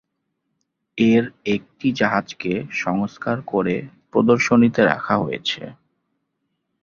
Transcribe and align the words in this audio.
এর 0.97 1.23
একটি 1.55 1.87
জাহাজকে 1.91 2.51
সংস্কার 2.79 3.37
করে 3.47 3.75
প্রদর্শনীতে 4.11 4.81
রাখা 4.85 5.15
হয়েছে। 5.17 5.61